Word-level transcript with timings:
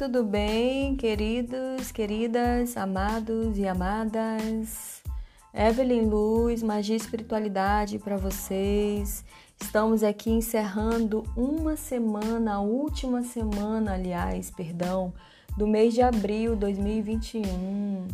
tudo 0.00 0.24
bem, 0.24 0.96
queridos, 0.96 1.92
queridas, 1.92 2.74
amados 2.74 3.58
e 3.58 3.68
amadas? 3.68 5.02
Evelyn 5.52 6.06
Luz, 6.06 6.62
Magia 6.62 6.94
e 6.94 6.96
Espiritualidade 6.96 7.98
para 7.98 8.16
vocês. 8.16 9.22
Estamos 9.60 10.02
aqui 10.02 10.30
encerrando 10.30 11.22
uma 11.36 11.76
semana, 11.76 12.54
a 12.54 12.60
última 12.60 13.22
semana, 13.22 13.92
aliás, 13.92 14.50
perdão, 14.50 15.12
do 15.54 15.66
mês 15.66 15.92
de 15.92 16.00
abril 16.00 16.54
de 16.54 16.60
2021. 16.60 18.08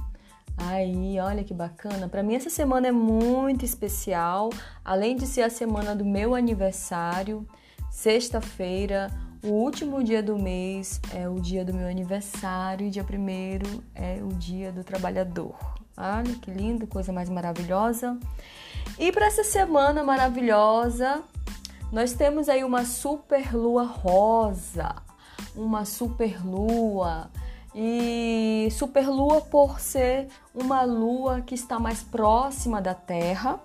Aí, 0.56 1.20
olha 1.20 1.44
que 1.44 1.54
bacana. 1.54 2.08
Para 2.08 2.24
mim 2.24 2.34
essa 2.34 2.50
semana 2.50 2.88
é 2.88 2.92
muito 2.92 3.64
especial, 3.64 4.50
além 4.84 5.14
de 5.14 5.24
ser 5.24 5.42
a 5.42 5.50
semana 5.50 5.94
do 5.94 6.04
meu 6.04 6.34
aniversário, 6.34 7.46
sexta-feira, 7.88 9.08
o 9.46 9.52
último 9.52 10.02
dia 10.02 10.20
do 10.20 10.36
mês 10.36 11.00
é 11.14 11.28
o 11.28 11.38
dia 11.38 11.64
do 11.64 11.72
meu 11.72 11.88
aniversário 11.88 12.84
e 12.84 12.90
dia 12.90 13.04
primeiro 13.04 13.84
é 13.94 14.18
o 14.20 14.28
dia 14.34 14.72
do 14.72 14.82
trabalhador. 14.82 15.54
Olha 15.96 16.34
que 16.42 16.50
lindo, 16.50 16.84
coisa 16.86 17.12
mais 17.12 17.30
maravilhosa. 17.30 18.18
E 18.98 19.12
para 19.12 19.26
essa 19.26 19.44
semana 19.44 20.02
maravilhosa, 20.02 21.22
nós 21.92 22.12
temos 22.12 22.48
aí 22.48 22.64
uma 22.64 22.84
super 22.84 23.54
lua 23.56 23.84
rosa, 23.84 24.96
uma 25.54 25.84
super 25.84 26.44
lua. 26.44 27.30
E 27.72 28.68
super 28.72 29.08
lua 29.08 29.42
por 29.42 29.78
ser 29.78 30.26
uma 30.52 30.82
lua 30.82 31.40
que 31.40 31.54
está 31.54 31.78
mais 31.78 32.02
próxima 32.02 32.82
da 32.82 32.94
Terra, 32.94 33.60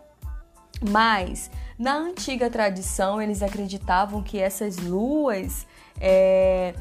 mas 0.79 1.49
na 1.77 1.95
antiga 1.95 2.49
tradição 2.49 3.21
eles 3.21 3.41
acreditavam 3.41 4.21
que 4.21 4.37
essas 4.37 4.77
luas 4.77 5.65
é, 6.01 6.73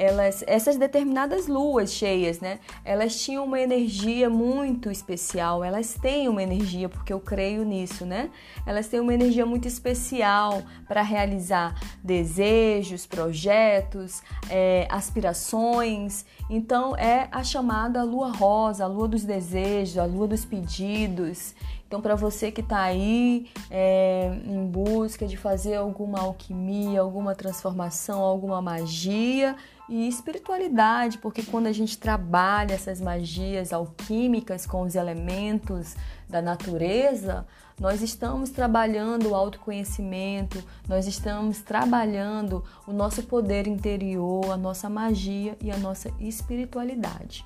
elas, 0.00 0.42
essas 0.46 0.78
determinadas 0.78 1.46
luas 1.46 1.92
cheias, 1.92 2.40
né? 2.40 2.60
Elas 2.84 3.20
tinham 3.20 3.44
uma 3.44 3.60
energia 3.60 4.30
muito 4.30 4.90
especial. 4.90 5.62
Elas 5.62 5.92
têm 5.92 6.26
uma 6.26 6.42
energia, 6.42 6.88
porque 6.88 7.12
eu 7.12 7.20
creio 7.20 7.64
nisso, 7.64 8.06
né? 8.06 8.30
Elas 8.64 8.88
têm 8.88 8.98
uma 8.98 9.12
energia 9.12 9.44
muito 9.44 9.68
especial 9.68 10.62
para 10.88 11.02
realizar 11.02 11.74
desejos, 12.02 13.04
projetos, 13.04 14.22
é, 14.48 14.86
aspirações. 14.88 16.24
Então 16.48 16.96
é 16.96 17.28
a 17.30 17.42
chamada 17.44 18.02
lua 18.02 18.32
rosa, 18.32 18.84
a 18.84 18.86
lua 18.86 19.06
dos 19.06 19.24
desejos, 19.24 19.98
a 19.98 20.04
lua 20.06 20.26
dos 20.28 20.46
pedidos. 20.46 21.54
Então, 21.90 22.00
para 22.00 22.14
você 22.14 22.52
que 22.52 22.60
está 22.60 22.82
aí 22.82 23.50
é, 23.68 24.32
em 24.44 24.64
busca 24.64 25.26
de 25.26 25.36
fazer 25.36 25.74
alguma 25.74 26.20
alquimia, 26.20 27.00
alguma 27.00 27.34
transformação, 27.34 28.20
alguma 28.20 28.62
magia 28.62 29.56
e 29.88 30.06
espiritualidade, 30.06 31.18
porque 31.18 31.42
quando 31.42 31.66
a 31.66 31.72
gente 31.72 31.98
trabalha 31.98 32.74
essas 32.74 33.00
magias 33.00 33.72
alquímicas 33.72 34.66
com 34.66 34.82
os 34.82 34.94
elementos 34.94 35.96
da 36.28 36.40
natureza, 36.40 37.44
nós 37.76 38.02
estamos 38.02 38.50
trabalhando 38.50 39.30
o 39.30 39.34
autoconhecimento, 39.34 40.62
nós 40.86 41.08
estamos 41.08 41.60
trabalhando 41.60 42.62
o 42.86 42.92
nosso 42.92 43.24
poder 43.24 43.66
interior, 43.66 44.52
a 44.52 44.56
nossa 44.56 44.88
magia 44.88 45.58
e 45.60 45.72
a 45.72 45.76
nossa 45.76 46.08
espiritualidade. 46.20 47.44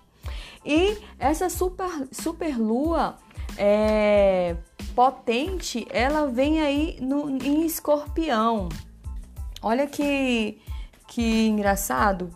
E 0.62 0.98
essa 1.18 1.48
super, 1.48 1.88
super 2.12 2.58
lua 2.58 3.16
é, 3.56 4.56
potente, 4.94 5.86
ela 5.90 6.26
vem 6.26 6.60
aí 6.60 6.98
no, 7.00 7.30
em 7.30 7.64
escorpião. 7.64 8.68
Olha 9.62 9.86
que, 9.86 10.60
que 11.08 11.46
engraçado. 11.48 12.30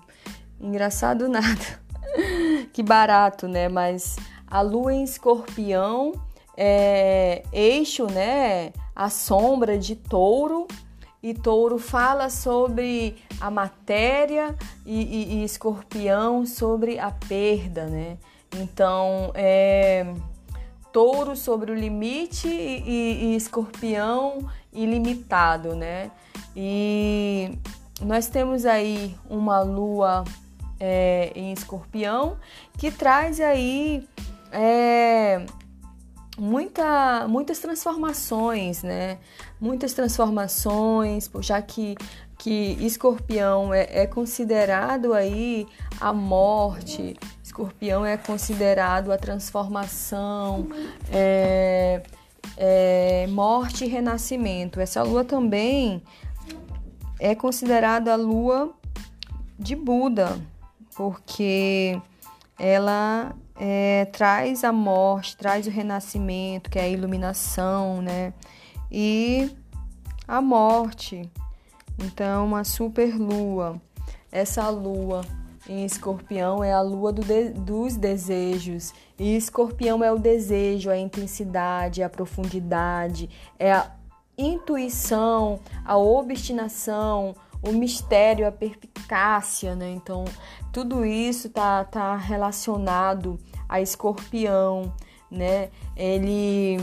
Engraçado 0.61 1.29
nada. 1.29 1.81
que 2.73 2.83
barato, 2.83 3.47
né? 3.47 3.69
Mas 3.69 4.17
a 4.47 4.61
lua 4.61 4.93
em 4.93 5.05
escorpião 5.05 6.13
é 6.57 7.43
eixo, 7.53 8.07
né? 8.07 8.73
A 8.95 9.09
sombra 9.11 9.79
de 9.79 9.95
touro. 9.95 10.67
E 11.21 11.35
touro 11.35 11.79
fala 11.79 12.31
sobre 12.31 13.17
a 13.41 13.51
matéria 13.51 14.57
e, 14.87 15.03
e, 15.03 15.35
e 15.35 15.45
escorpião 15.45 16.47
sobre 16.47 16.99
a 16.99 17.11
perda, 17.11 17.87
né? 17.87 18.17
Então, 18.57 19.33
é 19.35 20.07
touro 20.93 21.37
sobre 21.37 21.73
o 21.73 21.75
limite 21.75 22.49
e, 22.49 22.83
e, 22.87 23.25
e 23.25 23.37
escorpião 23.37 24.49
ilimitado, 24.73 25.75
né? 25.75 26.11
E 26.57 27.59
nós 28.01 28.29
temos 28.29 28.65
aí 28.65 29.17
uma 29.29 29.61
lua 29.61 30.25
é, 30.81 31.33
em 31.35 31.53
escorpião 31.53 32.37
que 32.77 32.91
traz 32.91 33.41
aí 33.41 34.07
é, 34.53 35.45
muita, 36.39 37.27
muitas 37.29 37.59
transformações, 37.59 38.83
né? 38.83 39.19
Muitas 39.61 39.93
transformações, 39.93 41.29
já 41.41 41.61
que, 41.61 41.97
que 42.39 42.79
escorpião 42.81 43.75
é, 43.75 43.89
é 43.91 44.07
considerado 44.07 45.13
aí 45.13 45.67
a 46.01 46.13
morte, 46.13 47.17
escorpião 47.43 48.07
é 48.07 48.17
considerado 48.17 49.11
a 49.11 49.19
transformação, 49.19 50.69
é, 51.11 52.03
é, 52.57 53.27
morte 53.29 53.85
e 53.85 53.89
renascimento. 53.89 54.81
Essa 54.81 55.03
lua 55.03 55.25
também 55.25 56.03
é 57.19 57.35
considerada 57.35 58.13
a 58.13 58.17
lua 58.17 58.73
de 59.59 59.75
Buda, 59.75 60.39
porque 60.97 62.01
ela 62.57 63.35
é, 63.57 64.05
traz 64.13 64.63
a 64.63 64.73
morte, 64.73 65.37
traz 65.37 65.67
o 65.67 65.71
renascimento, 65.71 66.71
que 66.71 66.79
é 66.79 66.83
a 66.83 66.89
iluminação, 66.89 68.01
né? 68.01 68.33
E 68.91 69.51
a 70.27 70.41
morte. 70.41 71.29
Então, 71.99 72.47
uma 72.47 72.65
super 72.65 73.17
lua. 73.17 73.81
Essa 74.31 74.69
lua 74.69 75.23
em 75.69 75.85
escorpião 75.85 76.65
é 76.65 76.73
a 76.73 76.81
lua 76.81 77.13
do 77.13 77.23
de, 77.23 77.51
dos 77.51 77.97
desejos. 77.97 78.95
E 79.19 79.37
escorpião 79.37 80.03
é 80.03 80.11
o 80.11 80.19
desejo, 80.19 80.91
a 80.91 80.97
intensidade, 80.97 82.03
a 82.03 82.09
profundidade, 82.09 83.29
é 83.59 83.73
a 83.73 83.91
intuição, 84.37 85.61
a 85.85 85.97
obstinação, 85.97 87.35
o 87.61 87.73
mistério, 87.73 88.47
a 88.47 88.53
perpicácia, 88.53 89.75
né? 89.75 89.91
Então, 89.91 90.25
tudo 90.73 91.05
isso 91.05 91.51
tá, 91.51 91.85
tá 91.85 92.17
relacionado 92.17 93.39
a 93.69 93.81
escorpião, 93.81 94.93
né? 95.31 95.71
Ele, 95.97 96.79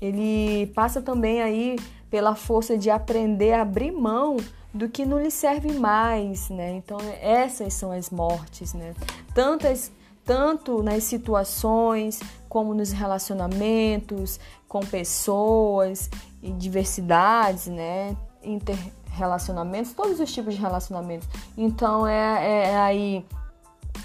ele 0.00 0.66
passa 0.74 1.00
também 1.00 1.40
aí 1.40 1.76
pela 2.16 2.34
força 2.34 2.78
de 2.78 2.88
aprender 2.88 3.52
a 3.52 3.60
abrir 3.60 3.92
mão 3.92 4.38
do 4.72 4.88
que 4.88 5.04
não 5.04 5.20
lhe 5.20 5.30
serve 5.30 5.70
mais, 5.74 6.48
né? 6.48 6.72
Então 6.72 6.96
essas 7.20 7.74
são 7.74 7.92
as 7.92 8.08
mortes, 8.08 8.72
né? 8.72 8.94
Tantas 9.34 9.92
tanto 10.24 10.82
nas 10.82 11.04
situações 11.04 12.18
como 12.48 12.72
nos 12.72 12.90
relacionamentos 12.90 14.40
com 14.66 14.80
pessoas 14.80 16.08
e 16.42 16.50
diversidades, 16.52 17.66
né? 17.66 18.16
Interrelacionamentos, 18.42 19.92
todos 19.92 20.18
os 20.18 20.32
tipos 20.32 20.54
de 20.54 20.60
relacionamentos. 20.62 21.28
Então 21.54 22.06
é, 22.06 22.46
é, 22.46 22.70
é 22.70 22.78
aí 22.78 23.26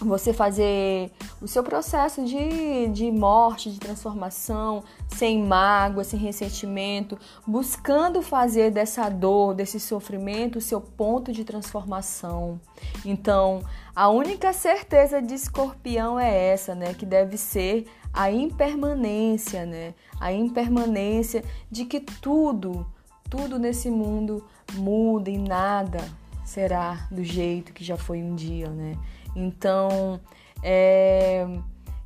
você 0.06 0.34
fazer 0.34 1.12
o 1.42 1.48
seu 1.48 1.64
processo 1.64 2.24
de, 2.26 2.88
de 2.88 3.12
morte, 3.12 3.72
de 3.72 3.80
transformação, 3.80 4.84
sem 5.08 5.44
mágoa, 5.44 6.04
sem 6.04 6.20
ressentimento, 6.20 7.18
buscando 7.46 8.22
fazer 8.22 8.72
dessa 8.72 9.08
dor, 9.10 9.54
desse 9.54 9.80
sofrimento, 9.80 10.58
o 10.58 10.62
seu 10.62 10.82
ponto 10.82 11.32
de 11.32 11.44
transformação. 11.44 12.60
Então, 13.06 13.62
a 13.96 14.10
única 14.10 14.54
certeza 14.54 15.22
de 15.22 15.34
escorpião 15.34 16.20
é 16.20 16.52
essa, 16.52 16.74
né? 16.74 16.94
Que 16.94 17.06
deve 17.06 17.38
ser 17.38 17.86
a 18.14 18.32
impermanência, 18.32 19.66
né? 19.66 19.94
A 20.20 20.32
impermanência 20.32 21.44
de 21.70 21.86
que 21.86 22.00
tudo, 22.00 22.86
tudo 23.30 23.60
nesse 23.60 23.90
mundo 23.90 24.44
muda 24.74 25.30
e 25.30 25.38
nada 25.38 26.00
será 26.44 27.08
do 27.10 27.24
jeito 27.24 27.72
que 27.72 27.84
já 27.84 27.98
foi 27.98 28.22
um 28.22 28.36
dia, 28.36 28.70
né? 28.70 28.98
Então, 29.36 30.20
é, 30.64 31.48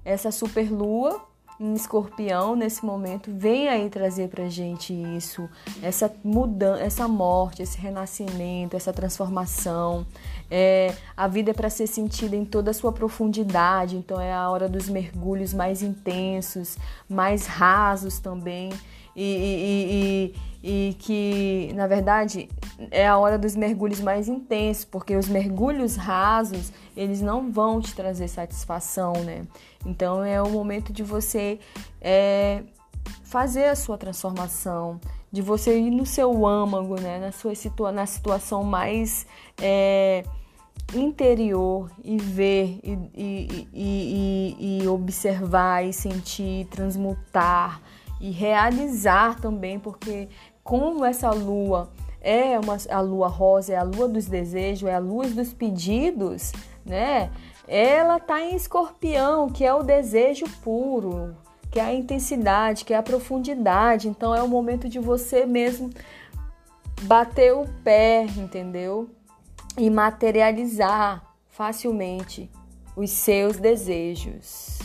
essa 0.04 0.32
super 0.32 0.72
lua 0.72 1.22
em 1.60 1.74
escorpião 1.74 2.56
nesse 2.56 2.86
momento 2.86 3.32
vem 3.34 3.70
aí 3.70 3.90
trazer 3.90 4.28
pra 4.28 4.50
gente 4.50 4.94
isso, 4.94 5.48
essa 5.82 6.14
mudança, 6.24 6.84
essa 6.84 7.08
morte, 7.08 7.62
esse 7.62 7.78
renascimento, 7.78 8.76
essa 8.76 8.92
transformação. 8.92 10.06
É, 10.52 10.94
a 11.16 11.28
vida 11.28 11.52
é 11.52 11.54
para 11.54 11.70
ser 11.70 11.88
sentida 11.88 12.36
em 12.36 12.46
toda 12.46 12.72
a 12.72 12.74
sua 12.74 12.92
profundidade, 12.92 13.96
então 13.96 14.20
é 14.20 14.34
a 14.34 14.50
hora 14.50 14.68
dos 14.68 14.90
mergulhos 14.90 15.54
mais 15.54 15.82
intensos, 15.82 16.78
mais 17.10 17.46
rasos 17.46 18.20
também. 18.20 18.70
E, 19.16 19.24
e, 19.24 20.36
e, 20.64 20.90
e 20.90 20.94
que, 20.96 21.72
na 21.74 21.88
verdade, 21.88 22.50
é 22.92 23.08
a 23.08 23.18
hora 23.18 23.38
dos 23.38 23.56
mergulhos 23.56 24.02
mais 24.02 24.28
intensos, 24.28 24.86
porque 24.86 25.16
os 25.16 25.28
mergulhos 25.28 25.96
rasos, 25.96 26.72
eles 26.96 27.22
não 27.22 27.52
vão 27.52 27.80
te 27.80 27.96
trazer 27.96 28.28
satisfação, 28.28 29.14
né? 29.24 29.46
Então 29.86 30.24
é 30.24 30.42
o 30.42 30.50
momento 30.50 30.92
de 30.92 31.04
você 31.04 31.60
é, 32.02 32.64
fazer 33.24 33.66
a 33.66 33.76
sua 33.76 33.98
transformação, 33.98 35.00
de 35.32 35.42
você 35.42 35.80
ir 35.80 35.92
no 35.92 36.06
seu 36.06 36.46
âmago, 36.46 37.00
né? 37.00 37.20
Na 37.20 37.32
sua 37.32 37.56
situa 37.56 37.92
na 37.92 38.06
situação 38.06 38.64
mais 38.64 39.26
é, 39.62 40.24
interior 40.94 41.90
e 42.04 42.18
ver 42.18 42.80
e, 42.84 42.98
e, 43.16 43.68
e, 43.74 44.82
e, 44.84 44.88
observar 44.88 45.86
e 45.86 45.94
sentir, 45.94 46.66
transmutar 46.68 47.82
e 48.20 48.32
realizar 48.32 49.40
também, 49.40 49.80
porque 49.80 50.28
como 50.64 51.04
essa 51.06 51.32
lua 51.32 51.90
é 52.26 52.60
uma, 52.60 52.76
a 52.90 53.02
lua 53.02 53.28
rosa, 53.28 53.74
é 53.74 53.78
a 53.78 53.84
lua 53.84 54.08
dos 54.08 54.26
desejos, 54.26 54.90
é 54.90 54.96
a 54.96 55.00
lua 55.00 55.28
dos 55.28 55.54
pedidos, 55.54 56.52
né? 56.84 57.30
Ela 57.68 58.20
tá 58.20 58.42
em 58.42 58.56
escorpião, 58.56 59.48
que 59.48 59.64
é 59.64 59.72
o 59.72 59.84
desejo 59.84 60.46
puro, 60.64 61.36
que 61.70 61.80
é 61.80 61.84
a 61.84 61.94
intensidade, 61.94 62.84
que 62.84 62.96
é 62.96 62.98
a 62.98 63.04
profundidade. 63.04 64.08
Então 64.08 64.34
é 64.34 64.42
o 64.42 64.48
momento 64.48 64.90
de 64.90 64.98
você 64.98 65.46
mesmo 65.46 65.92
bater 67.04 67.54
o 67.54 67.68
pé, 67.84 68.24
entendeu? 68.38 69.08
E 69.78 69.88
materializar 69.88 71.24
facilmente 71.48 72.50
os 72.96 73.12
seus 73.12 73.58
desejos. 73.58 74.80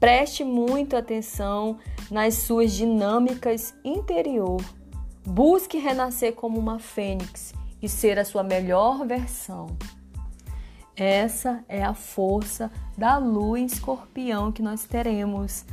Preste 0.00 0.42
muita 0.42 0.98
atenção 0.98 1.78
nas 2.10 2.34
suas 2.34 2.72
dinâmicas 2.72 3.72
interior 3.84 4.60
Busque 5.24 5.78
renascer 5.78 6.34
como 6.34 6.58
uma 6.58 6.78
fênix 6.78 7.54
e 7.80 7.88
ser 7.88 8.18
a 8.18 8.24
sua 8.24 8.42
melhor 8.42 9.06
versão. 9.06 9.68
Essa 10.94 11.64
é 11.68 11.82
a 11.82 11.94
força 11.94 12.70
da 12.96 13.16
lua 13.16 13.60
escorpião 13.60 14.52
que 14.52 14.62
nós 14.62 14.84
teremos. 14.84 15.64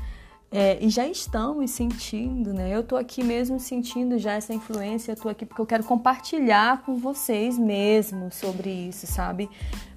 É, 0.52 0.84
e 0.84 0.90
já 0.90 1.08
estamos 1.08 1.70
sentindo, 1.72 2.54
né? 2.54 2.76
Eu 2.76 2.84
tô 2.84 2.96
aqui 2.96 3.24
mesmo 3.24 3.60
sentindo 3.60 4.18
já 4.18 4.34
essa 4.34 4.52
influência, 4.54 5.12
eu 5.12 5.16
tô 5.16 5.30
aqui 5.30 5.46
porque 5.46 5.62
eu 5.62 5.66
quero 5.66 5.84
compartilhar 5.84 6.82
com 6.84 6.98
vocês 6.98 7.58
mesmo 7.58 8.32
sobre 8.32 8.70
isso, 8.70 9.06
sabe? 9.06 9.48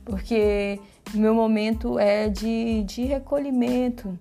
Porque 0.05 0.79
meu 1.15 1.35
momento 1.35 1.99
é 1.99 2.29
de, 2.29 2.83
de 2.83 3.05
recolhimento, 3.05 4.19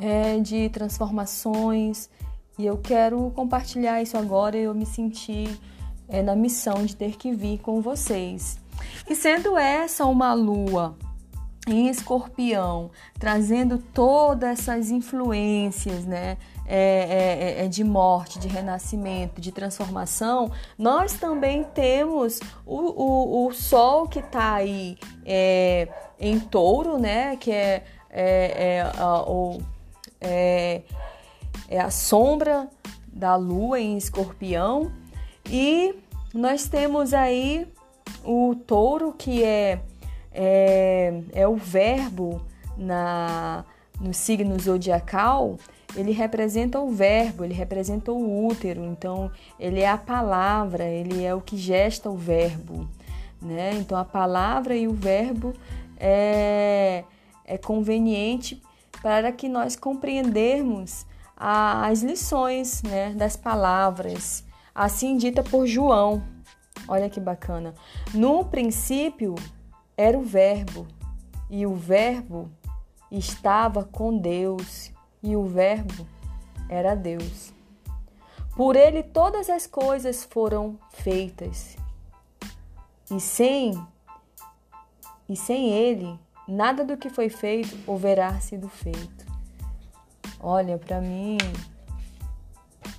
é 0.00 0.38
de 0.38 0.68
transformações, 0.70 2.10
e 2.58 2.66
eu 2.66 2.76
quero 2.76 3.30
compartilhar 3.34 4.02
isso 4.02 4.16
agora. 4.16 4.56
Eu 4.56 4.74
me 4.74 4.84
senti 4.84 5.48
é, 6.08 6.22
na 6.22 6.34
missão 6.34 6.84
de 6.84 6.96
ter 6.96 7.16
que 7.16 7.32
vir 7.32 7.58
com 7.58 7.80
vocês. 7.80 8.58
E 9.08 9.14
sendo 9.14 9.56
essa 9.56 10.04
uma 10.04 10.34
lua 10.34 10.96
em 11.66 11.88
escorpião, 11.88 12.90
trazendo 13.18 13.78
todas 13.78 14.60
essas 14.60 14.90
influências, 14.90 16.04
né? 16.04 16.36
É, 16.70 17.56
é, 17.60 17.64
é, 17.64 17.68
de 17.68 17.82
morte, 17.82 18.38
de 18.38 18.46
renascimento, 18.46 19.40
de 19.40 19.50
transformação, 19.50 20.52
nós 20.76 21.14
também 21.14 21.64
temos 21.64 22.40
o, 22.66 22.76
o, 22.76 23.46
o 23.46 23.52
Sol 23.54 24.06
que 24.06 24.18
está 24.18 24.54
aí 24.54 24.98
é, 25.24 25.88
em 26.20 26.38
touro, 26.38 26.98
né? 26.98 27.36
Que 27.36 27.50
é, 27.52 27.84
é, 30.20 30.82
é, 31.68 31.80
a 31.80 31.90
sombra 31.90 32.68
da 33.12 33.36
lua 33.36 33.80
em 33.80 33.96
escorpião. 33.96 34.92
E 35.50 35.94
nós 36.32 36.68
temos 36.68 37.14
aí 37.14 37.66
o 38.24 38.54
touro, 38.54 39.12
que 39.12 39.42
é, 39.42 39.80
é, 40.32 41.20
é 41.32 41.48
o 41.48 41.56
verbo 41.56 42.40
na, 42.76 43.64
no 44.00 44.12
signo 44.14 44.58
zodiacal. 44.58 45.56
Ele 45.96 46.12
representa 46.12 46.78
o 46.78 46.90
verbo, 46.90 47.44
ele 47.44 47.54
representa 47.54 48.12
o 48.12 48.46
útero, 48.46 48.84
então 48.84 49.30
ele 49.58 49.80
é 49.80 49.88
a 49.88 49.96
palavra, 49.96 50.84
ele 50.84 51.24
é 51.24 51.34
o 51.34 51.40
que 51.40 51.56
gesta 51.56 52.10
o 52.10 52.16
verbo. 52.16 52.86
Né? 53.40 53.72
Então 53.74 53.96
a 53.96 54.04
palavra 54.04 54.76
e 54.76 54.86
o 54.86 54.92
verbo 54.92 55.54
é, 55.98 57.04
é 57.44 57.56
conveniente 57.56 58.62
para 59.02 59.32
que 59.32 59.48
nós 59.48 59.76
compreendermos 59.76 61.06
as 61.40 62.02
lições 62.02 62.82
né, 62.82 63.14
das 63.14 63.36
palavras, 63.36 64.44
assim 64.74 65.16
dita 65.16 65.42
por 65.42 65.66
João. 65.66 66.22
Olha 66.88 67.08
que 67.08 67.20
bacana. 67.20 67.74
No 68.12 68.44
princípio 68.44 69.36
era 69.96 70.18
o 70.18 70.22
Verbo, 70.22 70.88
e 71.48 71.64
o 71.64 71.74
Verbo 71.74 72.50
estava 73.10 73.84
com 73.84 74.18
Deus, 74.18 74.92
e 75.22 75.36
o 75.36 75.44
Verbo 75.44 76.06
era 76.68 76.96
Deus. 76.96 77.52
Por 78.56 78.74
ele 78.74 79.04
todas 79.04 79.48
as 79.48 79.66
coisas 79.66 80.24
foram 80.24 80.76
feitas, 80.90 81.76
e 83.10 83.20
sem 83.20 83.80
e 85.28 85.36
sem 85.36 85.68
ele 85.70 86.18
nada 86.48 86.84
do 86.84 86.96
que 86.96 87.10
foi 87.10 87.28
feito 87.28 87.78
houverá 87.86 88.40
sido 88.40 88.68
feito. 88.68 89.27
Olha, 90.40 90.78
para 90.78 91.00
mim 91.00 91.36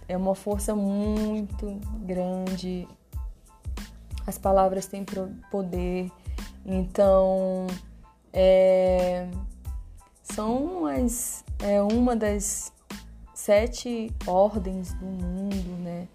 é 0.07 0.18
uma 0.18 0.36
força 0.36 0.75
muito 0.75 1.80
grande. 2.01 2.88
As 4.27 4.38
palavras 4.38 4.88
têm 4.88 5.06
poder, 5.50 6.12
então 6.65 7.65
é, 8.33 9.30
são 10.21 10.86
as, 10.86 11.44
é 11.59 11.81
uma 11.81 12.15
das 12.15 12.71
sete 13.33 14.12
ordens 14.27 14.94
do 14.94 15.06
mundo, 15.06 15.83
né? 15.83 16.07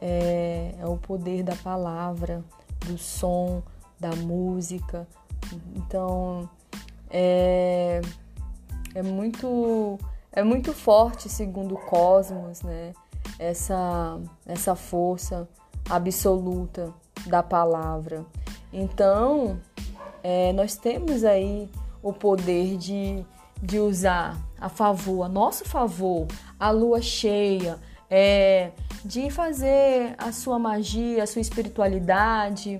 É, 0.00 0.74
é 0.78 0.86
o 0.86 0.96
poder 0.96 1.42
da 1.42 1.56
palavra, 1.56 2.44
do 2.86 2.96
som, 2.96 3.62
da 3.98 4.14
música. 4.14 5.06
Então 5.74 6.48
é, 7.10 8.00
é 8.94 9.02
muito 9.02 9.98
é 10.32 10.42
muito 10.42 10.72
forte, 10.72 11.28
segundo 11.28 11.74
o 11.74 11.78
Cosmos, 11.78 12.62
né? 12.62 12.92
Essa, 13.38 14.18
essa 14.46 14.74
força 14.74 15.48
absoluta 15.88 16.92
da 17.26 17.42
palavra. 17.42 18.24
Então, 18.72 19.58
é, 20.22 20.52
nós 20.52 20.76
temos 20.76 21.24
aí 21.24 21.68
o 22.02 22.12
poder 22.12 22.76
de, 22.76 23.24
de 23.62 23.78
usar 23.78 24.36
a 24.60 24.68
favor, 24.68 25.24
a 25.24 25.28
nosso 25.28 25.64
favor, 25.64 26.26
a 26.58 26.70
lua 26.70 27.00
cheia, 27.00 27.78
é, 28.10 28.70
de 29.04 29.30
fazer 29.30 30.14
a 30.18 30.32
sua 30.32 30.58
magia, 30.58 31.22
a 31.22 31.26
sua 31.26 31.40
espiritualidade. 31.40 32.78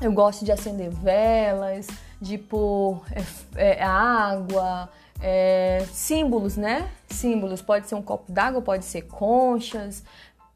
Eu 0.00 0.12
gosto 0.12 0.44
de 0.44 0.52
acender 0.52 0.90
velas, 0.90 1.86
de 2.20 2.38
pôr 2.38 3.02
é, 3.54 3.78
é, 3.78 3.82
água, 3.82 4.88
é, 5.26 5.86
símbolos, 5.90 6.54
né? 6.54 6.90
Símbolos, 7.08 7.62
pode 7.62 7.88
ser 7.88 7.94
um 7.94 8.02
copo 8.02 8.30
d'água, 8.30 8.60
pode 8.60 8.84
ser 8.84 9.02
conchas, 9.06 10.04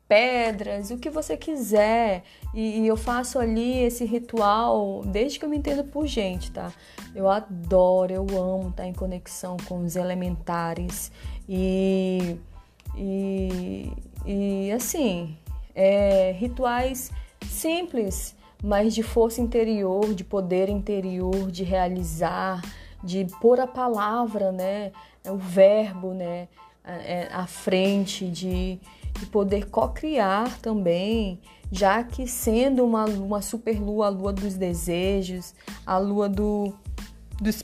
pedras, 0.06 0.90
o 0.90 0.98
que 0.98 1.08
você 1.08 1.38
quiser. 1.38 2.22
E, 2.52 2.80
e, 2.80 2.86
eu 2.86 2.94
faço 2.94 3.38
ali 3.38 3.78
esse 3.78 4.04
ritual 4.04 5.02
desde 5.06 5.38
que 5.38 5.46
eu 5.46 5.48
me 5.48 5.56
entendo 5.56 5.84
por 5.84 6.06
gente, 6.06 6.52
tá? 6.52 6.70
Eu 7.14 7.30
adoro, 7.30 8.12
eu 8.12 8.26
amo 8.38 8.68
estar 8.68 8.86
em 8.86 8.92
conexão 8.92 9.56
com 9.66 9.78
os 9.86 9.96
elementares 9.96 11.10
e, 11.48 12.36
e, 12.94 13.90
e 14.26 14.70
assim, 14.72 15.34
é, 15.74 16.32
rituais 16.32 17.10
simples, 17.46 18.36
mas 18.62 18.94
de 18.94 19.02
força 19.02 19.40
interior, 19.40 20.12
de 20.12 20.24
poder 20.24 20.68
interior, 20.68 21.50
de 21.50 21.64
realizar 21.64 22.60
de 23.02 23.26
pôr 23.40 23.60
a 23.60 23.66
palavra, 23.66 24.52
né, 24.52 24.92
o 25.26 25.36
verbo, 25.36 26.12
né, 26.12 26.48
à 27.30 27.46
frente, 27.46 28.26
de, 28.26 28.80
de 29.18 29.26
poder 29.26 29.68
co-criar 29.68 30.58
também, 30.60 31.38
já 31.70 32.02
que 32.02 32.26
sendo 32.26 32.84
uma, 32.84 33.04
uma 33.04 33.42
super 33.42 33.78
lua, 33.78 34.06
a 34.06 34.08
lua 34.08 34.32
dos 34.32 34.54
desejos, 34.54 35.54
a 35.84 35.98
lua 35.98 36.28
do, 36.28 36.72
dos 37.40 37.62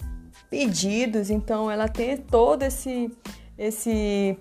pedidos, 0.51 1.31
então 1.31 1.71
ela 1.71 1.89
tem 1.89 2.17
todo 2.17 2.63
esse, 2.63 3.11
esse 3.57 4.39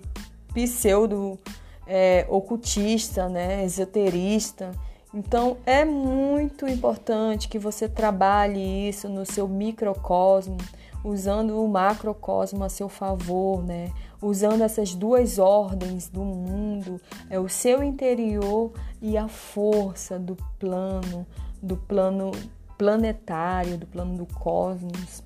pseudo 0.52 1.38
é, 1.86 2.26
ocultista, 2.28 3.28
né, 3.28 3.64
esoterista, 3.64 4.70
então 5.14 5.56
é 5.64 5.84
muito 5.84 6.66
importante 6.66 7.48
que 7.48 7.58
você 7.58 7.88
trabalhe 7.88 8.88
isso 8.88 9.08
no 9.08 9.24
seu 9.24 9.46
microcosmo, 9.46 10.58
usando 11.04 11.62
o 11.62 11.68
macrocosmo 11.68 12.64
a 12.64 12.68
seu 12.68 12.88
favor, 12.88 13.62
né? 13.62 13.92
usando 14.24 14.62
essas 14.62 14.94
duas 14.94 15.38
ordens 15.38 16.08
do 16.08 16.24
mundo, 16.24 17.00
é 17.28 17.38
o 17.38 17.48
seu 17.48 17.82
interior 17.82 18.72
e 19.00 19.18
a 19.18 19.28
força 19.28 20.18
do 20.18 20.36
plano, 20.58 21.26
do 21.62 21.76
plano 21.76 22.32
planetário, 22.78 23.76
do 23.76 23.86
plano 23.86 24.16
do 24.16 24.26
cosmos. 24.26 25.22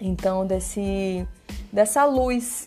Então, 0.00 0.46
desse, 0.46 1.26
dessa 1.72 2.04
luz, 2.04 2.66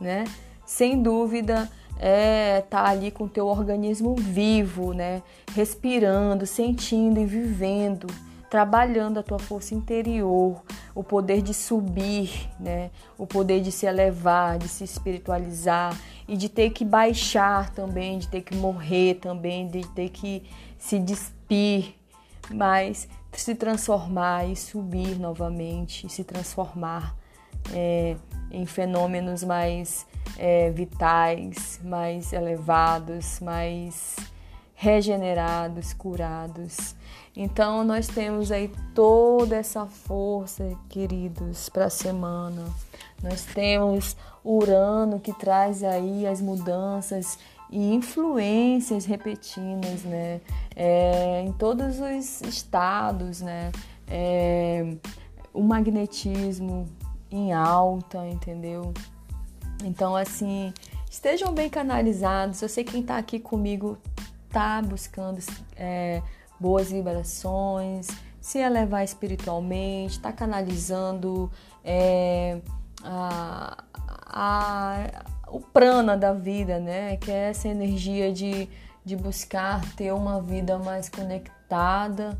né? 0.00 0.24
Sem 0.66 1.00
dúvida, 1.00 1.70
é 1.98 2.62
tá 2.62 2.88
ali 2.88 3.10
com 3.10 3.24
o 3.24 3.28
teu 3.28 3.46
organismo 3.46 4.16
vivo, 4.16 4.92
né? 4.92 5.22
Respirando, 5.54 6.46
sentindo 6.46 7.20
e 7.20 7.26
vivendo, 7.26 8.08
trabalhando 8.54 9.18
a 9.18 9.22
tua 9.24 9.40
força 9.40 9.74
interior, 9.74 10.62
o 10.94 11.02
poder 11.02 11.42
de 11.42 11.52
subir, 11.52 12.48
né? 12.60 12.92
O 13.18 13.26
poder 13.26 13.60
de 13.60 13.72
se 13.72 13.84
elevar, 13.84 14.58
de 14.58 14.68
se 14.68 14.84
espiritualizar 14.84 15.92
e 16.28 16.36
de 16.36 16.48
ter 16.48 16.70
que 16.70 16.84
baixar 16.84 17.70
também, 17.70 18.16
de 18.16 18.28
ter 18.28 18.42
que 18.42 18.54
morrer 18.54 19.14
também, 19.14 19.66
de 19.66 19.84
ter 19.88 20.08
que 20.08 20.44
se 20.78 21.00
despir, 21.00 21.96
mas 22.48 23.08
se 23.32 23.56
transformar 23.56 24.48
e 24.48 24.54
subir 24.54 25.18
novamente, 25.18 26.08
se 26.08 26.22
transformar 26.22 27.16
é, 27.72 28.14
em 28.52 28.64
fenômenos 28.66 29.42
mais 29.42 30.06
é, 30.38 30.70
vitais, 30.70 31.80
mais 31.82 32.32
elevados, 32.32 33.40
mais 33.40 34.14
regenerados, 34.76 35.92
curados. 35.92 36.94
Então 37.36 37.82
nós 37.82 38.06
temos 38.06 38.52
aí 38.52 38.70
toda 38.94 39.56
essa 39.56 39.86
força, 39.86 40.76
queridos, 40.88 41.68
para 41.68 41.86
a 41.86 41.90
semana. 41.90 42.64
Nós 43.22 43.44
temos 43.44 44.16
Urano 44.44 45.18
que 45.18 45.32
traz 45.32 45.82
aí 45.82 46.26
as 46.26 46.40
mudanças 46.40 47.38
e 47.70 47.94
influências 47.94 49.04
repetidas, 49.04 50.04
né? 50.04 50.40
É, 50.76 51.42
em 51.42 51.52
todos 51.52 51.98
os 51.98 52.40
estados, 52.42 53.40
né? 53.40 53.72
É, 54.06 54.94
o 55.52 55.62
magnetismo 55.62 56.86
em 57.30 57.52
alta, 57.52 58.28
entendeu? 58.28 58.94
Então, 59.82 60.14
assim, 60.14 60.72
estejam 61.10 61.52
bem 61.52 61.68
canalizados. 61.68 62.62
Eu 62.62 62.68
sei 62.68 62.84
quem 62.84 63.00
está 63.00 63.16
aqui 63.16 63.40
comigo 63.40 63.98
tá 64.50 64.80
buscando 64.80 65.40
é, 65.76 66.22
boas 66.64 66.90
vibrações, 66.90 68.08
se 68.40 68.58
elevar 68.58 69.04
espiritualmente, 69.04 70.12
está 70.12 70.32
canalizando 70.32 71.52
é, 71.84 72.58
a, 73.04 73.84
a, 74.24 75.24
o 75.48 75.60
prana 75.60 76.16
da 76.16 76.32
vida, 76.32 76.80
né? 76.80 77.18
Que 77.18 77.30
é 77.30 77.50
essa 77.50 77.68
energia 77.68 78.32
de, 78.32 78.66
de 79.04 79.14
buscar 79.14 79.84
ter 79.94 80.10
uma 80.14 80.40
vida 80.40 80.78
mais 80.78 81.10
conectada 81.10 82.38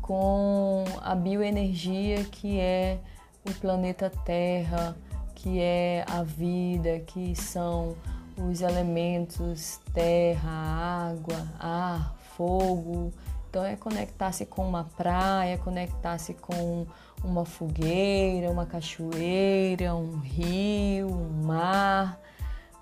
com 0.00 0.82
a 1.02 1.14
bioenergia 1.14 2.24
que 2.24 2.58
é 2.58 2.98
o 3.46 3.52
planeta 3.60 4.10
Terra, 4.24 4.96
que 5.34 5.60
é 5.60 6.02
a 6.08 6.22
vida, 6.22 7.00
que 7.00 7.36
são 7.36 7.94
os 8.38 8.62
elementos 8.62 9.80
terra, 9.92 11.10
água, 11.10 11.46
ar, 11.60 12.16
fogo. 12.36 13.12
Então 13.48 13.64
é 13.64 13.76
conectar-se 13.76 14.44
com 14.44 14.66
uma 14.66 14.84
praia, 14.96 15.56
conectar-se 15.58 16.34
com 16.34 16.86
uma 17.24 17.44
fogueira, 17.44 18.50
uma 18.50 18.66
cachoeira, 18.66 19.94
um 19.94 20.18
rio, 20.18 21.08
um 21.08 21.46
mar, 21.46 22.20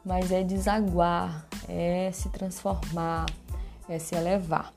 mas 0.05 0.31
é 0.31 0.43
desaguar, 0.43 1.47
é 1.69 2.11
se 2.13 2.29
transformar, 2.29 3.27
é 3.89 3.99
se 3.99 4.15
elevar. 4.15 4.73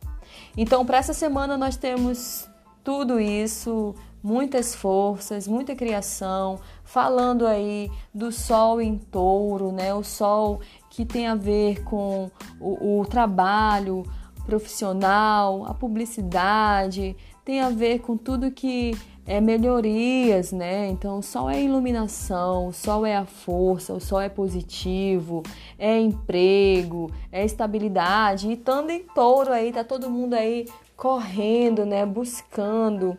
Então, 0.56 0.86
para 0.86 0.98
essa 0.98 1.14
semana 1.14 1.58
nós 1.58 1.76
temos 1.78 2.48
tudo 2.84 3.20
isso, 3.20 3.96
muitas 4.24 4.74
forças, 4.74 5.48
muita 5.48 5.76
criação, 5.76 6.60
falando 6.84 7.46
aí 7.46 7.92
do 8.14 8.32
sol 8.32 8.82
em 8.82 8.98
touro, 8.98 9.72
né? 9.72 9.94
O 9.94 10.04
sol 10.04 10.62
que 10.90 11.06
tem 11.06 11.28
a 11.28 11.36
ver 11.36 11.84
com 11.84 12.32
o, 12.60 13.02
o 13.02 13.06
trabalho 13.06 14.04
profissional, 14.48 15.66
a 15.66 15.74
publicidade, 15.74 17.16
tem 17.44 17.60
a 17.62 17.70
ver 17.70 18.00
com 18.00 18.18
tudo 18.18 18.50
que 18.50 18.98
é 19.26 19.42
melhorias, 19.42 20.54
né? 20.54 20.88
Então, 20.88 21.20
o 21.20 21.22
sol 21.22 21.50
é 21.50 21.62
iluminação, 21.62 22.68
o 22.68 22.74
sol 22.74 23.06
é 23.06 23.18
a 23.18 23.26
força, 23.26 23.94
o 23.94 24.00
sol 24.00 24.22
é 24.22 24.30
positivo, 24.30 25.44
é 25.78 26.00
emprego, 26.00 27.12
é 27.30 27.44
estabilidade. 27.44 28.48
E 28.48 28.54
estando 28.54 28.90
em 28.90 29.04
touro 29.14 29.52
aí, 29.52 29.74
tá 29.74 29.84
todo 29.84 30.10
mundo 30.10 30.34
aí 30.34 30.66
correndo, 30.96 31.86
né? 31.86 32.06
Buscando 32.06 33.18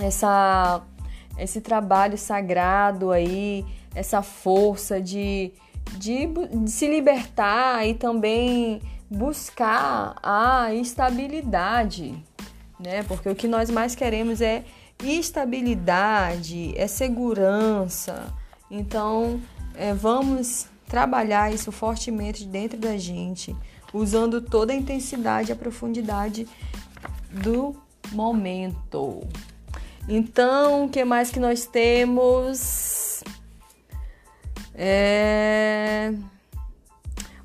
essa, 0.00 0.80
esse 1.36 1.60
trabalho 1.60 2.16
sagrado 2.16 3.10
aí, 3.10 3.64
essa 3.92 4.22
força 4.22 5.00
de, 5.00 5.52
de, 5.98 6.26
de 6.26 6.70
se 6.70 6.86
libertar 6.86 7.84
e 7.84 7.94
também 7.94 8.80
buscar 9.14 10.16
a 10.22 10.74
estabilidade, 10.74 12.14
né? 12.78 13.02
Porque 13.04 13.28
o 13.28 13.34
que 13.34 13.46
nós 13.46 13.70
mais 13.70 13.94
queremos 13.94 14.40
é 14.40 14.64
estabilidade, 15.02 16.72
é 16.76 16.86
segurança. 16.86 18.32
Então, 18.70 19.40
é, 19.74 19.92
vamos 19.94 20.66
trabalhar 20.86 21.52
isso 21.52 21.72
fortemente 21.72 22.44
dentro 22.44 22.78
da 22.78 22.96
gente, 22.96 23.54
usando 23.92 24.40
toda 24.40 24.72
a 24.72 24.76
intensidade 24.76 25.50
e 25.50 25.52
a 25.52 25.56
profundidade 25.56 26.46
do 27.30 27.74
momento. 28.12 29.26
Então, 30.08 30.84
o 30.84 30.88
que 30.88 31.04
mais 31.04 31.30
que 31.30 31.40
nós 31.40 31.66
temos? 31.66 33.22
É... 34.74 36.12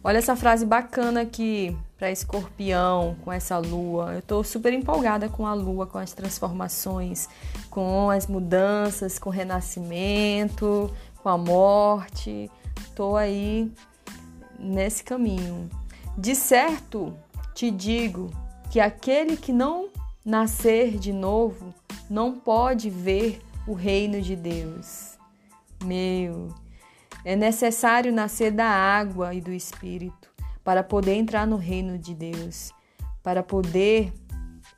Olha 0.01 0.17
essa 0.17 0.35
frase 0.35 0.65
bacana 0.65 1.21
aqui 1.21 1.77
para 1.97 2.09
escorpião 2.09 3.17
com 3.25 3.33
essa 3.33 3.57
lua. 3.57 4.13
Eu 4.13 4.19
estou 4.19 4.43
super 4.45 4.71
empolgada 4.71 5.27
com 5.27 5.45
a 5.45 5.53
lua, 5.53 5.85
com 5.85 5.97
as 5.97 6.13
transformações, 6.13 7.27
com 7.69 8.09
as 8.09 8.25
mudanças, 8.25 9.19
com 9.19 9.29
o 9.29 9.33
renascimento, 9.33 10.89
com 11.21 11.27
a 11.27 11.37
morte. 11.37 12.49
Estou 12.79 13.17
aí 13.17 13.69
nesse 14.57 15.03
caminho. 15.03 15.69
De 16.17 16.33
certo, 16.33 17.13
te 17.53 17.69
digo 17.69 18.31
que 18.71 18.79
aquele 18.79 19.35
que 19.35 19.51
não 19.51 19.89
nascer 20.23 20.97
de 20.97 21.11
novo 21.11 21.73
não 22.09 22.39
pode 22.39 22.89
ver 22.89 23.41
o 23.67 23.73
reino 23.73 24.21
de 24.21 24.35
Deus. 24.35 25.17
Meu, 25.83 26.47
é 27.23 27.35
necessário 27.35 28.11
nascer 28.11 28.51
da 28.51 28.67
água 28.67 29.33
e 29.33 29.41
do 29.41 29.51
espírito 29.51 30.29
para 30.63 30.83
poder 30.83 31.15
entrar 31.15 31.47
no 31.47 31.57
reino 31.57 31.97
de 31.97 32.13
Deus, 32.13 32.71
para 33.23 33.43
poder 33.43 34.13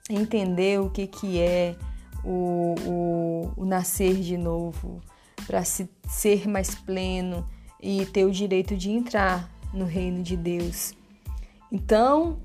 entender 0.10 0.80
o 0.80 0.90
que, 0.90 1.08
que 1.08 1.40
é 1.40 1.76
o, 2.24 2.76
o, 2.86 3.54
o 3.58 3.66
nascer 3.66 4.16
de 4.16 4.38
novo, 4.38 5.02
para 5.46 5.64
se, 5.64 5.90
ser 6.08 6.48
mais 6.48 6.76
pleno 6.76 7.46
e 7.82 8.06
ter 8.06 8.26
o 8.26 8.32
direito 8.32 8.76
de 8.78 8.92
entrar 8.92 9.50
no 9.74 9.86
reino 9.86 10.22
de 10.22 10.38
Deus. 10.38 10.94
Então, 11.72 12.40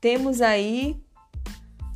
temos 0.00 0.40
aí, 0.40 1.00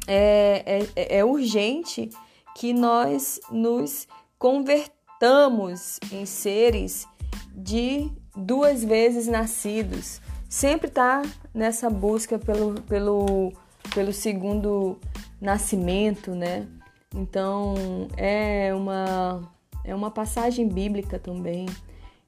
é, 0.07 0.87
é, 0.97 1.19
é 1.19 1.25
urgente 1.25 2.09
que 2.57 2.73
nós 2.73 3.41
nos 3.51 4.09
convertamos 4.39 5.99
em 6.11 6.25
seres 6.25 7.07
de 7.54 8.11
duas 8.37 8.85
vezes 8.85 9.26
nascidos, 9.26 10.21
sempre 10.49 10.88
está 10.88 11.23
nessa 11.54 11.90
busca 11.90 12.38
pelo, 12.38 12.80
pelo, 12.83 13.52
pelo 13.95 14.12
segundo 14.12 14.99
nascimento, 15.40 16.35
né? 16.35 16.66
Então 17.14 17.75
é 18.16 18.73
uma, 18.75 19.52
é 19.85 19.95
uma 19.95 20.11
passagem 20.11 20.69
bíblica 20.69 21.19
também. 21.19 21.66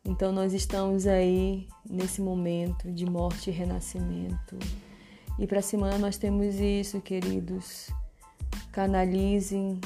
Então 0.04 0.32
nós 0.32 0.52
estamos 0.52 1.06
aí 1.06 1.68
nesse 1.88 2.20
momento 2.20 2.90
de 2.90 3.06
morte 3.06 3.50
e 3.50 3.52
renascimento. 3.52 4.58
E 5.38 5.46
para 5.46 5.62
semana 5.62 5.98
nós 5.98 6.16
temos 6.16 6.56
isso, 6.56 7.00
queridos. 7.00 7.90
Canalizem 8.72 9.80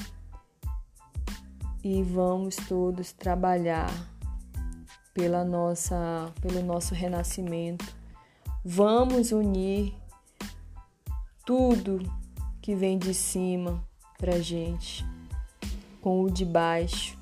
e 1.84 2.02
vamos 2.02 2.56
todos 2.56 3.12
trabalhar 3.12 4.15
pela 5.16 5.42
nossa, 5.44 6.30
pelo 6.42 6.62
nosso 6.62 6.94
renascimento 6.94 7.96
Vamos 8.68 9.30
unir 9.30 9.94
tudo 11.44 12.00
que 12.60 12.74
vem 12.74 12.98
de 12.98 13.14
cima 13.14 13.80
para 14.18 14.40
gente 14.40 15.06
com 16.00 16.24
o 16.24 16.28
de 16.28 16.44
baixo 16.44 17.16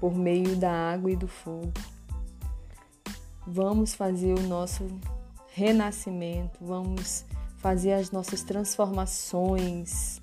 por 0.00 0.14
meio 0.14 0.56
da 0.56 0.72
água 0.72 1.10
e 1.10 1.16
do 1.16 1.28
fogo. 1.28 1.74
Vamos 3.46 3.92
fazer 3.94 4.32
o 4.32 4.42
nosso 4.48 4.86
renascimento, 5.52 6.58
vamos 6.58 7.26
fazer 7.58 7.92
as 7.92 8.10
nossas 8.10 8.42
transformações, 8.42 10.22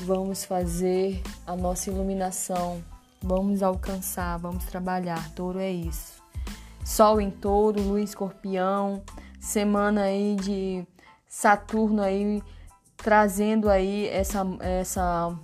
vamos 0.00 0.44
fazer 0.44 1.22
a 1.46 1.54
nossa 1.54 1.88
iluminação, 1.88 2.82
vamos 3.22 3.62
alcançar, 3.62 4.36
vamos 4.40 4.64
trabalhar. 4.64 5.32
Touro 5.36 5.60
é 5.60 5.70
isso. 5.70 6.13
Sol 6.84 7.20
em 7.20 7.30
touro, 7.30 7.80
lua 7.82 8.00
em 8.00 8.04
escorpião, 8.04 9.02
semana 9.40 10.02
aí 10.02 10.36
de 10.36 10.86
Saturno 11.26 12.02
aí 12.02 12.42
trazendo 12.96 13.68
aí 13.68 14.06
essa, 14.08 14.46
essa, 14.60 15.38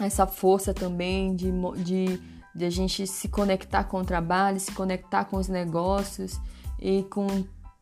essa 0.00 0.26
força 0.26 0.72
também 0.72 1.36
de, 1.36 1.52
de, 1.84 2.20
de 2.54 2.64
a 2.64 2.70
gente 2.70 3.06
se 3.06 3.28
conectar 3.28 3.84
com 3.84 4.00
o 4.00 4.04
trabalho, 4.04 4.58
se 4.58 4.72
conectar 4.72 5.24
com 5.24 5.36
os 5.36 5.48
negócios 5.48 6.40
e 6.78 7.02
com 7.04 7.26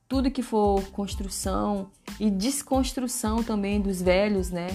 tudo 0.09 0.31
que 0.31 0.43
for 0.43 0.83
construção 0.91 1.91
e 2.19 2.31
desconstrução 2.31 3.43
também 3.43 3.81
dos 3.81 4.03
velhos, 4.03 4.51
né? 4.51 4.69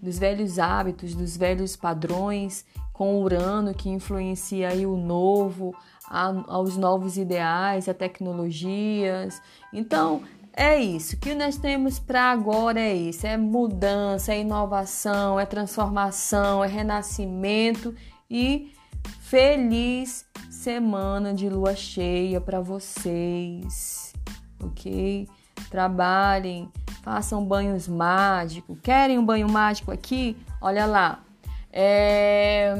Dos 0.00 0.18
velhos 0.18 0.58
hábitos, 0.58 1.14
dos 1.14 1.36
velhos 1.36 1.76
padrões, 1.76 2.64
com 2.92 3.22
Urano 3.22 3.74
que 3.74 3.88
influencia 3.88 4.70
aí 4.70 4.84
o 4.84 4.96
novo, 4.96 5.74
a, 6.08 6.32
aos 6.48 6.76
novos 6.76 7.16
ideais, 7.16 7.88
a 7.88 7.94
tecnologias. 7.94 9.40
Então, 9.72 10.22
é 10.52 10.76
isso. 10.76 11.14
O 11.14 11.18
que 11.20 11.34
nós 11.34 11.56
temos 11.56 12.00
para 12.00 12.32
agora 12.32 12.80
é 12.80 12.92
isso: 12.92 13.24
é 13.26 13.36
mudança, 13.36 14.32
é 14.32 14.40
inovação, 14.40 15.38
é 15.38 15.46
transformação, 15.46 16.64
é 16.64 16.66
renascimento 16.66 17.94
e 18.28 18.72
feliz 19.20 20.26
semana 20.50 21.32
de 21.32 21.48
lua 21.48 21.76
cheia 21.76 22.40
para 22.40 22.60
vocês, 22.60 24.12
ok? 24.60 25.28
Trabalhem, 25.70 26.68
façam 27.08 27.42
banhos 27.42 27.88
mágicos. 27.88 28.76
Querem 28.82 29.18
um 29.18 29.24
banho 29.24 29.48
mágico 29.48 29.90
aqui? 29.90 30.36
Olha 30.60 30.84
lá. 30.84 31.24
É... 31.72 32.74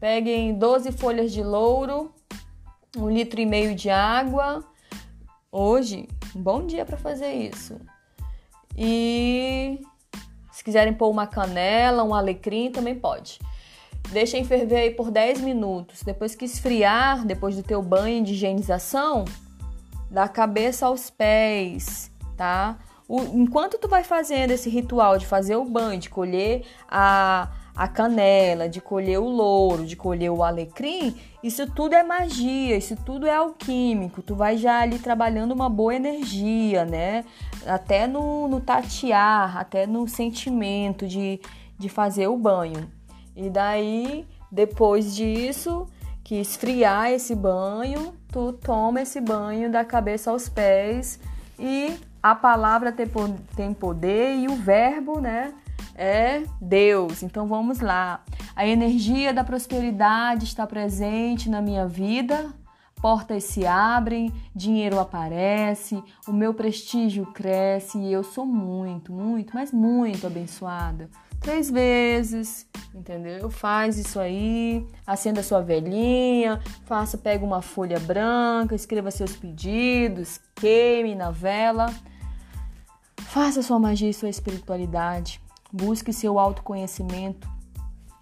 Peguem 0.00 0.54
12 0.54 0.90
folhas 0.90 1.30
de 1.32 1.40
louro, 1.40 2.12
um 2.96 3.08
litro 3.08 3.40
e 3.40 3.46
meio 3.46 3.76
de 3.76 3.90
água. 3.90 4.64
Hoje 5.52 6.08
um 6.34 6.42
bom 6.42 6.66
dia 6.66 6.84
para 6.84 6.96
fazer 6.96 7.32
isso. 7.32 7.80
E 8.76 9.80
se 10.50 10.64
quiserem 10.64 10.92
pôr 10.92 11.08
uma 11.08 11.26
canela, 11.26 12.02
um 12.02 12.14
alecrim, 12.14 12.72
também 12.72 12.96
pode. 12.96 13.38
Deixem 14.10 14.44
ferver 14.44 14.78
aí 14.78 14.90
por 14.90 15.12
10 15.12 15.42
minutos. 15.42 16.02
Depois 16.02 16.34
que 16.34 16.44
esfriar, 16.44 17.24
depois 17.24 17.54
do 17.54 17.62
teu 17.62 17.80
banho 17.82 18.24
de 18.24 18.32
higienização, 18.32 19.24
da 20.10 20.26
cabeça 20.26 20.86
aos 20.86 21.08
pés, 21.08 22.10
tá? 22.36 22.76
O, 23.08 23.22
enquanto 23.22 23.78
tu 23.78 23.88
vai 23.88 24.04
fazendo 24.04 24.50
esse 24.50 24.68
ritual 24.68 25.16
de 25.16 25.26
fazer 25.26 25.56
o 25.56 25.64
banho, 25.64 25.98
de 25.98 26.10
colher 26.10 26.66
a, 26.86 27.48
a 27.74 27.88
canela, 27.88 28.68
de 28.68 28.82
colher 28.82 29.18
o 29.18 29.26
louro, 29.26 29.86
de 29.86 29.96
colher 29.96 30.30
o 30.30 30.42
alecrim, 30.42 31.16
isso 31.42 31.66
tudo 31.70 31.94
é 31.94 32.02
magia, 32.02 32.76
isso 32.76 32.94
tudo 33.06 33.26
é 33.26 33.34
alquímico. 33.34 34.20
Tu 34.20 34.34
vai 34.34 34.58
já 34.58 34.80
ali 34.80 34.98
trabalhando 34.98 35.52
uma 35.52 35.70
boa 35.70 35.94
energia, 35.94 36.84
né? 36.84 37.24
Até 37.66 38.06
no, 38.06 38.46
no 38.46 38.60
tatear, 38.60 39.56
até 39.56 39.86
no 39.86 40.06
sentimento 40.06 41.06
de, 41.06 41.40
de 41.78 41.88
fazer 41.88 42.28
o 42.28 42.36
banho. 42.36 42.90
E 43.34 43.48
daí, 43.48 44.26
depois 44.52 45.16
disso, 45.16 45.86
que 46.22 46.34
esfriar 46.34 47.10
esse 47.10 47.34
banho, 47.34 48.12
tu 48.30 48.52
toma 48.52 49.00
esse 49.00 49.18
banho 49.18 49.70
da 49.70 49.82
cabeça 49.82 50.30
aos 50.30 50.46
pés 50.46 51.18
e 51.58 51.96
a 52.22 52.34
palavra 52.34 52.92
tem 52.92 53.74
poder 53.74 54.36
e 54.36 54.48
o 54.48 54.56
verbo, 54.56 55.20
né? 55.20 55.52
é 55.98 56.44
Deus. 56.60 57.22
Então 57.24 57.46
vamos 57.46 57.80
lá. 57.80 58.22
A 58.54 58.66
energia 58.66 59.34
da 59.34 59.42
prosperidade 59.42 60.44
está 60.44 60.66
presente 60.66 61.50
na 61.50 61.60
minha 61.60 61.86
vida. 61.86 62.54
Portas 63.02 63.44
se 63.44 63.64
abrem, 63.64 64.32
dinheiro 64.52 64.98
aparece, 64.98 66.02
o 66.26 66.32
meu 66.32 66.52
prestígio 66.52 67.26
cresce 67.26 67.96
e 67.96 68.12
eu 68.12 68.24
sou 68.24 68.44
muito, 68.44 69.12
muito, 69.12 69.54
mas 69.54 69.70
muito 69.70 70.26
abençoada. 70.26 71.08
Três 71.40 71.70
vezes, 71.70 72.66
entendeu? 72.94 73.48
Faz 73.48 73.96
isso 73.98 74.18
aí, 74.18 74.86
acenda 75.06 75.42
sua 75.42 75.62
velhinha, 75.62 76.60
faça, 76.84 77.16
pega 77.16 77.44
uma 77.44 77.62
folha 77.62 77.98
branca, 78.00 78.74
escreva 78.74 79.10
seus 79.10 79.36
pedidos, 79.36 80.40
queime 80.54 81.14
na 81.14 81.30
vela. 81.30 81.94
Faça 83.28 83.62
sua 83.62 83.78
magia 83.78 84.10
e 84.10 84.14
sua 84.14 84.28
espiritualidade. 84.28 85.40
Busque 85.72 86.12
seu 86.12 86.38
autoconhecimento 86.38 87.48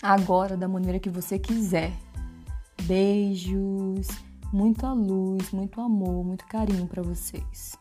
agora 0.03 0.57
da 0.57 0.69
maneira 0.69 0.99
que 0.99 1.09
você 1.09 1.39
quiser. 1.39 1.93
Beijos, 2.83 4.09
muita 4.53 4.93
luz, 4.93 5.51
muito 5.53 5.81
amor, 5.81 6.25
muito 6.25 6.45
carinho 6.47 6.87
para 6.87 7.03
vocês. 7.03 7.77